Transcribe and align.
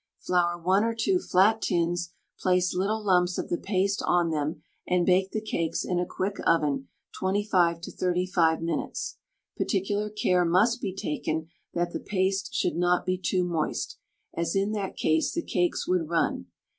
Flour 0.17 0.57
1 0.59 0.83
or 0.83 0.95
2 0.95 1.19
flat 1.19 1.61
tins, 1.61 2.11
place 2.39 2.73
little 2.75 3.03
lumps 3.05 3.37
of 3.37 3.49
the 3.49 3.57
paste 3.59 4.01
on 4.07 4.31
them, 4.31 4.63
and 4.87 5.05
bake 5.05 5.29
the 5.29 5.39
cakes 5.39 5.85
in 5.85 5.99
a 5.99 6.07
quick 6.07 6.37
oven 6.47 6.87
25 7.19 7.79
to 7.81 7.91
35 7.91 8.63
minutes. 8.63 9.17
Particular 9.57 10.09
care 10.09 10.43
must 10.43 10.81
be 10.81 10.91
taken 10.95 11.49
that 11.75 11.91
the 11.93 11.99
paste 11.99 12.51
should 12.51 12.77
not 12.77 13.05
be 13.05 13.15
too 13.15 13.43
moist, 13.43 13.99
as 14.35 14.55
in 14.55 14.71
that 14.71 14.95
case 14.97 15.31
the 15.33 15.43
cakes 15.43 15.87
would 15.87 16.09
run. 16.09 16.47